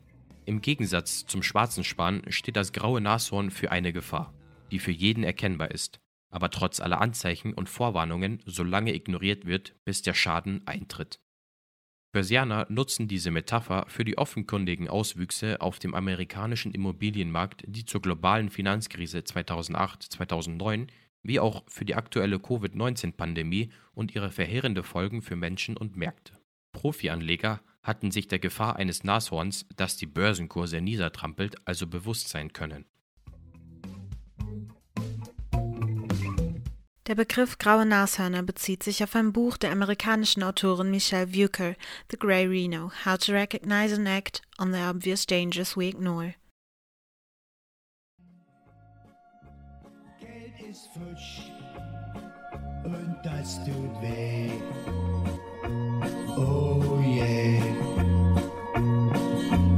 Im 0.45 0.61
Gegensatz 0.61 1.25
zum 1.25 1.41
schwarzen 1.41 1.83
Span 1.83 2.21
steht 2.29 2.55
das 2.55 2.71
graue 2.71 3.01
Nashorn 3.01 3.49
für 3.49 3.71
eine 3.71 3.93
Gefahr, 3.93 4.33
die 4.71 4.79
für 4.79 4.91
jeden 4.91 5.23
erkennbar 5.23 5.71
ist, 5.71 5.99
aber 6.29 6.49
trotz 6.49 6.79
aller 6.79 7.01
Anzeichen 7.01 7.53
und 7.53 7.69
Vorwarnungen 7.69 8.41
so 8.45 8.63
lange 8.63 8.93
ignoriert 8.93 9.45
wird, 9.45 9.73
bis 9.85 10.01
der 10.01 10.13
Schaden 10.13 10.61
eintritt. 10.67 11.19
Börsianer 12.13 12.65
nutzen 12.69 13.07
diese 13.07 13.31
Metapher 13.31 13.85
für 13.89 14.05
die 14.05 14.17
offenkundigen 14.17 14.87
Auswüchse 14.87 15.61
auf 15.61 15.79
dem 15.79 15.93
amerikanischen 15.93 16.73
Immobilienmarkt, 16.73 17.63
die 17.67 17.85
zur 17.85 18.01
globalen 18.01 18.49
Finanzkrise 18.49 19.19
2008-2009 19.19 20.87
wie 21.23 21.39
auch 21.39 21.63
für 21.67 21.83
die 21.83 21.95
aktuelle 21.95 22.39
Covid-19-Pandemie 22.39 23.69
und 23.93 24.15
ihre 24.15 24.31
verheerende 24.31 24.81
Folgen 24.81 25.21
für 25.21 25.35
Menschen 25.35 25.75
und 25.75 25.97
Märkte. 25.97 26.37
Profianleger 26.77 27.60
hatten 27.81 28.12
sich 28.12 28.27
der 28.27 28.38
Gefahr 28.38 28.75
eines 28.75 29.03
Nashorns, 29.03 29.65
das 29.75 29.98
die 29.98 30.05
Börsenkurse 30.05 30.79
niedertrampelt, 30.79 31.55
also 31.65 31.88
bewusst 31.88 32.29
sein 32.29 32.53
können. 32.53 32.86
Der 37.07 37.15
Begriff 37.15 37.57
graue 37.57 37.86
Nashörner 37.86 38.43
bezieht 38.43 38.84
sich 38.84 39.03
auf 39.03 39.15
ein 39.15 39.34
Buch 39.34 39.57
der 39.57 39.72
amerikanischen 39.72 40.43
Autorin 40.43 40.91
Michelle 40.91 41.34
Vuker, 41.34 41.74
The 42.12 42.19
Grey 42.19 42.46
Rhino, 42.46 42.91
How 43.05 43.17
to 43.17 43.31
Recognize 43.31 43.96
and 43.96 44.07
Act 44.07 44.43
on 44.60 44.72
the 44.72 44.81
Obvious 44.81 45.25
Dangers 45.25 45.75
We 45.75 45.86
Ignore. 45.86 46.36
ist 50.69 50.89
futsch 50.93 51.50
und 52.84 53.17
das 53.24 53.63
tut 53.65 54.01
weh. 54.01 54.51
Oh 56.38 57.00
yeah. 57.01 57.62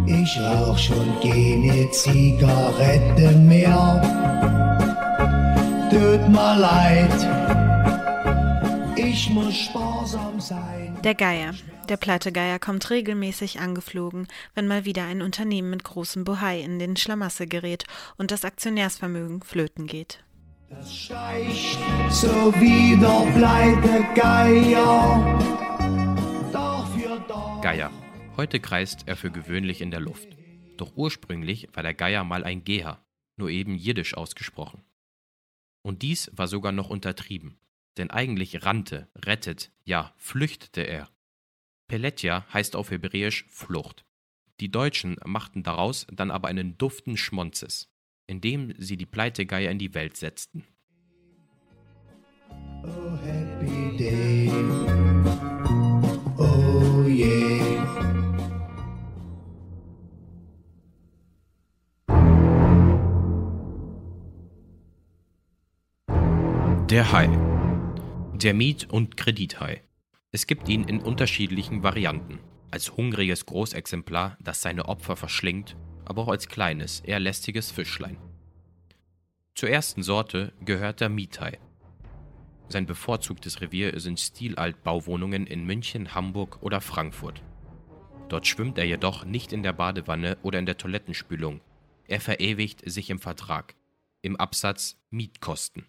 Ich 0.06 0.40
rauch 0.40 0.78
schon 0.78 1.20
keine 1.22 1.90
Zigaretten 1.92 3.48
mehr. 3.48 4.02
Tut 5.90 6.30
mir 6.30 6.56
leid. 6.58 7.28
Ich 8.98 9.30
muss 9.30 9.56
sparsam 9.56 10.40
sein. 10.40 10.98
Der 11.04 11.16
Geier. 11.16 11.54
Der 11.88 11.98
Pleitegeier 11.98 12.60
kommt 12.60 12.90
regelmäßig 12.92 13.60
angeflogen, 13.60 14.28
wenn 14.54 14.68
mal 14.68 14.86
wieder 14.86 15.06
ein 15.06 15.24
Unternehmen 15.24 15.72
mit 15.72 15.84
großem 15.84 16.24
Bohai 16.24 16.60
in 16.60 16.78
den 16.78 16.96
Schlamasse 16.98 17.48
gerät 17.48 17.86
und 18.18 18.30
das 18.30 18.46
Aktionärsvermögen 18.46 19.42
flöten 19.42 19.88
geht. 19.88 20.24
Das 20.70 20.94
steigt 20.94 21.56
so 22.12 22.54
wie 22.60 22.96
der 22.96 23.32
pleite 23.36 24.06
Geier. 24.14 25.40
Geier. 27.62 27.92
Heute 28.38 28.60
kreist 28.60 29.08
er 29.08 29.16
für 29.16 29.32
gewöhnlich 29.32 29.82
in 29.82 29.92
der 29.92 30.00
Luft. 30.00 30.28
Doch 30.78 30.96
ursprünglich 30.96 31.68
war 31.74 31.84
der 31.84 31.94
Geier 31.94 32.24
mal 32.24 32.44
ein 32.44 32.64
Geher, 32.64 33.04
nur 33.38 33.50
eben 33.50 33.76
jiddisch 33.76 34.16
ausgesprochen. 34.16 34.84
Und 35.82 36.02
dies 36.02 36.30
war 36.34 36.48
sogar 36.48 36.72
noch 36.72 36.90
untertrieben, 36.90 37.60
denn 37.98 38.12
eigentlich 38.12 38.66
rannte, 38.66 39.10
rettet, 39.16 39.72
ja, 39.84 40.14
flüchtete 40.18 40.82
er. 40.82 41.10
Peletja 41.88 42.46
heißt 42.54 42.76
auf 42.76 42.92
Hebräisch 42.92 43.46
Flucht. 43.50 44.06
Die 44.60 44.72
Deutschen 44.72 45.18
machten 45.26 45.64
daraus 45.64 46.06
dann 46.12 46.32
aber 46.32 46.48
einen 46.48 46.78
duften 46.78 47.18
Schmonzes 47.18 47.90
indem 48.30 48.74
sie 48.78 48.96
die 48.96 49.08
Pleitegeier 49.08 49.72
in 49.72 49.80
die 49.80 49.96
Welt 49.96 50.16
setzten. 50.16 50.64
Oh, 52.84 53.18
happy 53.26 53.98
day. 53.98 54.49
Der 67.00 67.14
Hai. 67.14 67.28
Der 68.34 68.54
Miet- 68.54 68.90
und 68.90 69.16
Kredithai. 69.16 69.84
Es 70.34 70.48
gibt 70.48 70.68
ihn 70.68 70.84
in 70.84 71.00
unterschiedlichen 71.00 71.82
Varianten. 71.82 72.40
Als 72.72 72.98
hungriges 72.98 73.46
Großexemplar, 73.46 74.38
das 74.42 74.62
seine 74.62 74.90
Opfer 74.90 75.16
verschlingt 75.16 75.78
aber 76.04 76.24
auch 76.24 76.28
als 76.28 76.50
kleines, 76.50 77.00
eher 77.00 77.22
lästiges 77.22 77.72
Fischlein. 77.72 78.18
Zur 79.56 79.70
ersten 79.70 80.04
Sorte 80.04 80.52
gehört 80.66 81.00
der 81.00 81.08
Miethai. 81.08 81.58
Sein 82.68 82.86
bevorzugtes 82.86 83.62
Revier 83.62 83.98
sind 83.98 84.20
Stilaltbauwohnungen 84.20 85.48
in 85.48 85.64
München, 85.64 86.14
Hamburg 86.14 86.62
oder 86.62 86.82
Frankfurt. 86.82 87.42
Dort 88.28 88.46
schwimmt 88.46 88.78
er 88.78 88.86
jedoch 88.86 89.24
nicht 89.24 89.54
in 89.54 89.64
der 89.64 89.72
Badewanne 89.72 90.38
oder 90.44 90.60
in 90.60 90.66
der 90.66 90.78
Toilettenspülung. 90.78 91.62
Er 92.10 92.20
verewigt 92.20 92.82
sich 92.92 93.10
im 93.10 93.20
Vertrag, 93.20 93.76
im 94.22 94.36
Absatz 94.36 95.00
Mietkosten. 95.12 95.86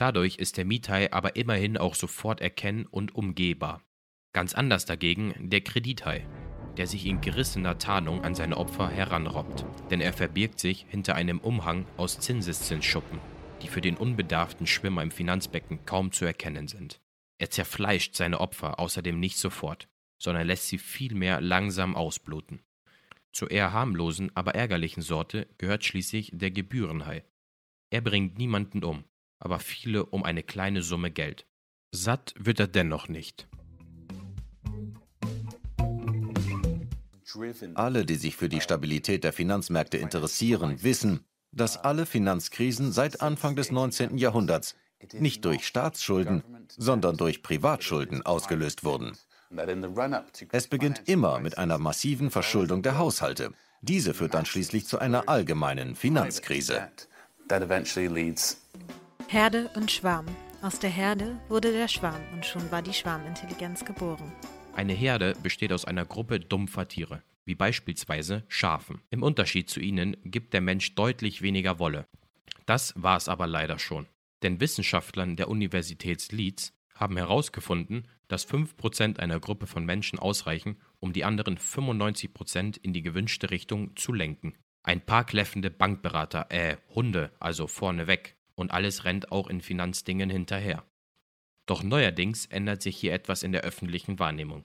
Dadurch 0.00 0.36
ist 0.36 0.56
der 0.56 0.64
Miethai 0.64 1.12
aber 1.12 1.36
immerhin 1.36 1.76
auch 1.76 1.94
sofort 1.94 2.40
erkennen 2.40 2.86
und 2.86 3.14
umgehbar. 3.14 3.82
Ganz 4.32 4.54
anders 4.54 4.86
dagegen 4.86 5.34
der 5.38 5.60
Kredithai 5.60 6.26
der 6.76 6.86
sich 6.86 7.06
in 7.06 7.20
gerissener 7.20 7.78
Tarnung 7.78 8.24
an 8.24 8.34
seine 8.34 8.56
Opfer 8.56 8.88
heranrobbt, 8.88 9.64
denn 9.90 10.00
er 10.00 10.12
verbirgt 10.12 10.58
sich 10.58 10.86
hinter 10.88 11.14
einem 11.14 11.38
Umhang 11.38 11.86
aus 11.96 12.18
Zinseszinsschuppen, 12.20 13.18
die 13.62 13.68
für 13.68 13.80
den 13.80 13.96
unbedarften 13.96 14.66
Schwimmer 14.66 15.02
im 15.02 15.10
Finanzbecken 15.10 15.84
kaum 15.84 16.12
zu 16.12 16.24
erkennen 16.24 16.68
sind. 16.68 17.00
Er 17.38 17.50
zerfleischt 17.50 18.14
seine 18.14 18.40
Opfer 18.40 18.78
außerdem 18.78 19.18
nicht 19.18 19.38
sofort, 19.38 19.88
sondern 20.18 20.46
lässt 20.46 20.68
sie 20.68 20.78
vielmehr 20.78 21.40
langsam 21.40 21.96
ausbluten. 21.96 22.62
Zur 23.32 23.50
eher 23.50 23.72
harmlosen, 23.72 24.34
aber 24.34 24.54
ärgerlichen 24.54 25.02
Sorte 25.02 25.48
gehört 25.58 25.84
schließlich 25.84 26.30
der 26.32 26.50
Gebührenhai. 26.50 27.24
Er 27.90 28.00
bringt 28.00 28.38
niemanden 28.38 28.84
um, 28.84 29.04
aber 29.40 29.58
viele 29.58 30.06
um 30.06 30.22
eine 30.22 30.42
kleine 30.42 30.82
Summe 30.82 31.10
Geld. 31.10 31.46
Satt 31.90 32.34
wird 32.38 32.60
er 32.60 32.68
dennoch 32.68 33.08
nicht. 33.08 33.48
Alle, 37.74 38.04
die 38.04 38.16
sich 38.16 38.36
für 38.36 38.48
die 38.48 38.60
Stabilität 38.60 39.24
der 39.24 39.32
Finanzmärkte 39.32 39.96
interessieren, 39.96 40.82
wissen, 40.82 41.24
dass 41.52 41.76
alle 41.76 42.06
Finanzkrisen 42.06 42.92
seit 42.92 43.20
Anfang 43.22 43.56
des 43.56 43.70
19. 43.70 44.18
Jahrhunderts 44.18 44.76
nicht 45.14 45.44
durch 45.44 45.66
Staatsschulden, 45.66 46.42
sondern 46.76 47.16
durch 47.16 47.42
Privatschulden 47.42 48.24
ausgelöst 48.24 48.84
wurden. 48.84 49.16
Es 50.52 50.68
beginnt 50.68 51.08
immer 51.08 51.40
mit 51.40 51.58
einer 51.58 51.78
massiven 51.78 52.30
Verschuldung 52.30 52.82
der 52.82 52.98
Haushalte. 52.98 53.52
Diese 53.80 54.14
führt 54.14 54.34
dann 54.34 54.46
schließlich 54.46 54.86
zu 54.86 54.98
einer 54.98 55.28
allgemeinen 55.28 55.96
Finanzkrise. 55.96 56.88
Herde 59.32 59.70
und 59.76 59.92
Schwarm. 59.92 60.26
Aus 60.60 60.80
der 60.80 60.90
Herde 60.90 61.38
wurde 61.48 61.70
der 61.70 61.86
Schwarm 61.86 62.20
und 62.32 62.44
schon 62.44 62.68
war 62.72 62.82
die 62.82 62.92
Schwarmintelligenz 62.92 63.84
geboren. 63.84 64.32
Eine 64.74 64.92
Herde 64.92 65.36
besteht 65.40 65.72
aus 65.72 65.84
einer 65.84 66.04
Gruppe 66.04 66.40
dumpfer 66.40 66.88
Tiere, 66.88 67.22
wie 67.44 67.54
beispielsweise 67.54 68.42
Schafen. 68.48 69.02
Im 69.08 69.22
Unterschied 69.22 69.70
zu 69.70 69.78
ihnen 69.78 70.16
gibt 70.24 70.52
der 70.52 70.60
Mensch 70.60 70.96
deutlich 70.96 71.42
weniger 71.42 71.78
Wolle. 71.78 72.08
Das 72.66 72.92
war 72.96 73.16
es 73.16 73.28
aber 73.28 73.46
leider 73.46 73.78
schon. 73.78 74.08
Denn 74.42 74.58
Wissenschaftlern 74.58 75.36
der 75.36 75.48
Universität 75.48 76.32
Leeds 76.32 76.72
haben 76.96 77.16
herausgefunden, 77.16 78.08
dass 78.26 78.48
5% 78.48 79.20
einer 79.20 79.38
Gruppe 79.38 79.68
von 79.68 79.84
Menschen 79.84 80.18
ausreichen, 80.18 80.80
um 80.98 81.12
die 81.12 81.22
anderen 81.22 81.56
95% 81.56 82.80
in 82.82 82.92
die 82.92 83.02
gewünschte 83.02 83.52
Richtung 83.52 83.94
zu 83.94 84.12
lenken. 84.12 84.54
Ein 84.82 85.00
paar 85.00 85.22
kläffende 85.22 85.70
Bankberater, 85.70 86.46
äh, 86.48 86.78
Hunde, 86.96 87.30
also 87.38 87.68
vorne 87.68 88.08
weg, 88.08 88.34
und 88.60 88.70
alles 88.70 89.04
rennt 89.04 89.32
auch 89.32 89.48
in 89.48 89.60
Finanzdingen 89.60 90.30
hinterher. 90.30 90.84
Doch 91.66 91.82
neuerdings 91.82 92.46
ändert 92.46 92.82
sich 92.82 92.96
hier 92.96 93.12
etwas 93.12 93.42
in 93.42 93.52
der 93.52 93.62
öffentlichen 93.62 94.18
Wahrnehmung. 94.18 94.64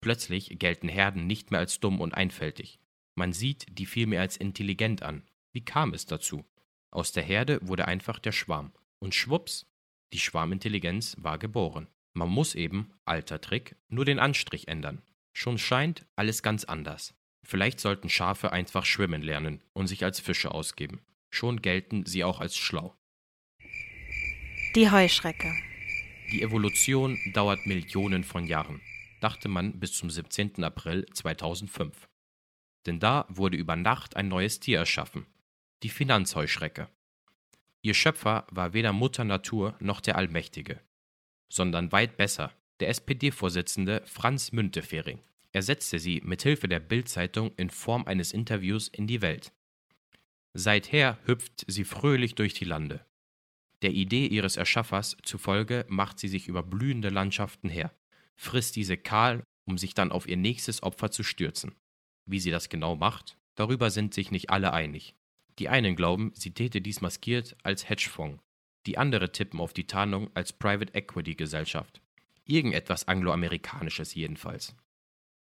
Plötzlich 0.00 0.58
gelten 0.58 0.88
Herden 0.88 1.26
nicht 1.26 1.50
mehr 1.50 1.60
als 1.60 1.80
dumm 1.80 2.00
und 2.00 2.14
einfältig. 2.14 2.78
Man 3.14 3.32
sieht 3.32 3.66
die 3.78 3.86
vielmehr 3.86 4.20
als 4.20 4.36
intelligent 4.36 5.02
an. 5.02 5.22
Wie 5.52 5.64
kam 5.64 5.92
es 5.92 6.06
dazu? 6.06 6.44
Aus 6.90 7.12
der 7.12 7.22
Herde 7.22 7.58
wurde 7.62 7.86
einfach 7.88 8.18
der 8.18 8.32
Schwarm. 8.32 8.72
Und 8.98 9.14
schwupps, 9.14 9.66
die 10.12 10.18
Schwarmintelligenz 10.18 11.16
war 11.18 11.38
geboren. 11.38 11.88
Man 12.14 12.28
muss 12.28 12.54
eben, 12.54 12.92
alter 13.04 13.40
Trick, 13.40 13.76
nur 13.88 14.04
den 14.04 14.18
Anstrich 14.18 14.68
ändern. 14.68 15.02
Schon 15.32 15.58
scheint 15.58 16.06
alles 16.16 16.42
ganz 16.42 16.64
anders. 16.64 17.14
Vielleicht 17.42 17.80
sollten 17.80 18.08
Schafe 18.08 18.52
einfach 18.52 18.84
schwimmen 18.84 19.22
lernen 19.22 19.62
und 19.72 19.88
sich 19.88 20.04
als 20.04 20.20
Fische 20.20 20.52
ausgeben. 20.52 21.00
Schon 21.30 21.62
gelten 21.62 22.04
sie 22.06 22.24
auch 22.24 22.40
als 22.40 22.56
schlau. 22.56 22.94
Die 24.74 24.90
Heuschrecke. 24.90 25.54
Die 26.30 26.40
Evolution 26.40 27.18
dauert 27.34 27.66
Millionen 27.66 28.24
von 28.24 28.46
Jahren, 28.46 28.80
dachte 29.20 29.50
man 29.50 29.78
bis 29.78 29.92
zum 29.92 30.08
17. 30.08 30.64
April 30.64 31.04
2005. 31.12 32.08
Denn 32.86 32.98
da 32.98 33.26
wurde 33.28 33.58
über 33.58 33.76
Nacht 33.76 34.16
ein 34.16 34.28
neues 34.28 34.60
Tier 34.60 34.78
erschaffen, 34.78 35.26
die 35.82 35.90
Finanzheuschrecke. 35.90 36.88
Ihr 37.82 37.92
Schöpfer 37.92 38.46
war 38.50 38.72
weder 38.72 38.94
Mutter 38.94 39.24
Natur 39.24 39.76
noch 39.78 40.00
der 40.00 40.16
Allmächtige, 40.16 40.80
sondern 41.50 41.92
weit 41.92 42.16
besser, 42.16 42.50
der 42.80 42.88
SPD-Vorsitzende 42.88 44.02
Franz 44.06 44.52
Müntefering. 44.52 45.18
Er 45.52 45.60
setzte 45.60 45.98
sie 45.98 46.22
mit 46.24 46.44
Hilfe 46.44 46.66
der 46.66 46.80
Bild-Zeitung 46.80 47.52
in 47.58 47.68
Form 47.68 48.06
eines 48.06 48.32
Interviews 48.32 48.88
in 48.88 49.06
die 49.06 49.20
Welt. 49.20 49.52
Seither 50.54 51.18
hüpft 51.26 51.66
sie 51.66 51.84
fröhlich 51.84 52.36
durch 52.36 52.54
die 52.54 52.64
Lande. 52.64 53.04
Der 53.82 53.90
Idee 53.90 54.26
ihres 54.26 54.56
Erschaffers 54.56 55.16
zufolge 55.22 55.84
macht 55.88 56.18
sie 56.18 56.28
sich 56.28 56.46
über 56.46 56.62
blühende 56.62 57.08
Landschaften 57.08 57.68
her, 57.68 57.92
frisst 58.36 58.76
diese 58.76 58.96
kahl, 58.96 59.42
um 59.64 59.76
sich 59.76 59.94
dann 59.94 60.12
auf 60.12 60.28
ihr 60.28 60.36
nächstes 60.36 60.82
Opfer 60.82 61.10
zu 61.10 61.24
stürzen. 61.24 61.74
Wie 62.24 62.38
sie 62.38 62.50
das 62.50 62.68
genau 62.68 62.94
macht, 62.94 63.36
darüber 63.56 63.90
sind 63.90 64.14
sich 64.14 64.30
nicht 64.30 64.50
alle 64.50 64.72
einig. 64.72 65.16
Die 65.58 65.68
einen 65.68 65.96
glauben, 65.96 66.30
sie 66.34 66.52
täte 66.52 66.80
dies 66.80 67.00
maskiert 67.00 67.56
als 67.64 67.88
Hedgefonds, 67.88 68.40
die 68.86 68.98
andere 68.98 69.32
tippen 69.32 69.60
auf 69.60 69.72
die 69.72 69.86
Tarnung 69.86 70.30
als 70.34 70.52
Private 70.52 70.94
Equity 70.94 71.34
Gesellschaft. 71.34 72.00
Irgendetwas 72.44 73.06
angloamerikanisches 73.08 74.14
jedenfalls. 74.14 74.74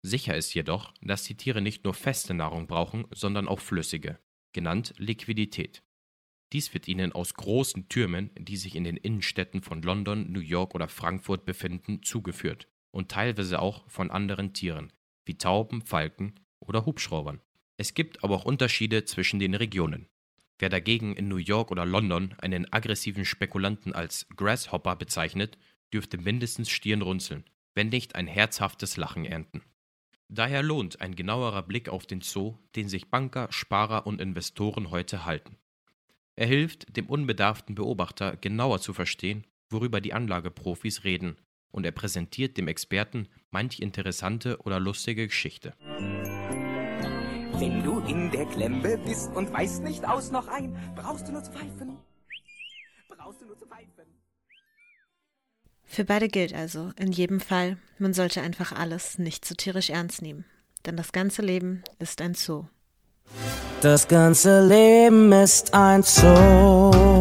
Sicher 0.04 0.36
ist 0.36 0.54
jedoch, 0.54 0.94
dass 1.02 1.24
die 1.24 1.38
Tiere 1.38 1.62
nicht 1.62 1.84
nur 1.84 1.94
feste 1.94 2.34
Nahrung 2.34 2.66
brauchen, 2.66 3.06
sondern 3.12 3.48
auch 3.48 3.60
flüssige, 3.60 4.20
genannt 4.52 4.94
Liquidität. 4.98 5.84
Dies 6.54 6.74
wird 6.74 6.88
ihnen 6.88 7.14
aus 7.14 7.34
großen 7.34 7.88
Türmen, 7.88 8.30
die 8.38 8.58
sich 8.58 8.76
in 8.76 8.84
den 8.84 8.98
Innenstädten 8.98 9.62
von 9.62 9.82
London, 9.82 10.32
New 10.32 10.42
York 10.42 10.76
oder 10.76 10.90
Frankfurt 10.90 11.46
befinden, 11.46 12.04
zugeführt 12.04 12.68
und 12.92 13.10
teilweise 13.10 13.62
auch 13.62 13.90
von 13.90 14.12
anderen 14.12 14.54
Tieren, 14.54 14.92
wie 15.26 15.38
Tauben, 15.38 15.82
Falken 15.82 16.36
oder 16.60 16.86
Hubschraubern. 16.86 17.40
Es 17.78 17.94
gibt 17.94 18.24
aber 18.24 18.36
auch 18.36 18.46
Unterschiede 18.46 19.06
zwischen 19.06 19.40
den 19.40 19.56
Regionen. 19.56 20.08
Wer 20.60 20.70
dagegen 20.70 21.16
in 21.16 21.28
New 21.28 21.38
York 21.38 21.72
oder 21.72 21.86
London 21.86 22.36
einen 22.40 22.72
aggressiven 22.72 23.26
Spekulanten 23.26 23.94
als 23.94 24.28
Grasshopper 24.36 24.96
bezeichnet, 24.96 25.58
dürfte 25.94 26.18
mindestens 26.18 26.70
Stirn 26.70 27.02
runzeln, 27.02 27.46
wenn 27.74 27.90
nicht 27.90 28.16
ein 28.16 28.28
herzhaftes 28.28 28.98
Lachen 28.98 29.26
ernten. 29.26 29.64
Daher 30.28 30.64
lohnt 30.64 31.02
ein 31.02 31.16
genauerer 31.16 31.64
Blick 31.64 31.90
auf 31.90 32.06
den 32.06 32.22
Zoo, 32.22 32.58
den 32.76 32.90
sich 32.90 33.10
Banker, 33.10 33.48
Sparer 33.52 34.06
und 34.06 34.22
Investoren 34.22 34.92
heute 34.92 35.26
halten. 35.26 35.58
Er 36.36 36.48
hilft 36.48 36.96
dem 36.96 37.08
unbedarften 37.08 37.76
Beobachter 37.76 38.38
genauer 38.38 38.80
zu 38.80 38.94
verstehen, 38.94 39.46
worüber 39.70 40.02
die 40.02 40.14
Anlageprofis 40.14 41.04
reden, 41.04 41.38
und 41.72 41.86
er 41.86 41.92
präsentiert 41.92 42.58
dem 42.58 42.68
Experten 42.68 43.28
manch 43.50 43.80
interessante 43.80 44.58
oder 44.62 44.80
lustige 44.80 45.28
Geschichte. 45.28 45.74
Wenn 47.62 47.84
du 47.84 48.00
in 48.00 48.32
der 48.32 48.46
Klemme 48.48 48.98
bist 48.98 49.32
und 49.32 49.54
weißt 49.54 49.84
nicht 49.84 50.04
aus 50.06 50.32
noch 50.32 50.48
ein, 50.48 50.76
brauchst 50.96 51.28
du 51.28 51.32
nur 51.32 51.44
zu 51.44 51.52
pfeifen. 51.52 51.98
Brauchst 53.08 53.42
du 53.42 53.46
nur 53.46 53.58
zu 53.58 53.66
pfeifen. 53.68 54.06
Für 55.84 56.06
beide 56.06 56.28
gilt 56.28 56.54
also, 56.54 56.92
in 56.96 57.12
jedem 57.12 57.40
Fall, 57.40 57.78
man 58.00 58.14
sollte 58.14 58.42
einfach 58.42 58.72
alles 58.72 59.20
nicht 59.20 59.46
zu 59.46 59.56
tierisch 59.56 59.90
ernst 59.90 60.22
nehmen. 60.22 60.46
Denn 60.86 60.98
das 60.98 61.12
ganze 61.12 61.42
Leben 61.42 61.84
ist 62.00 62.22
ein 62.22 62.34
Zoo. 62.34 62.66
Das 63.82 64.08
ganze 64.08 64.62
Leben 64.62 65.32
ist 65.32 65.74
ein 65.74 66.04
Zoo. 66.04 67.21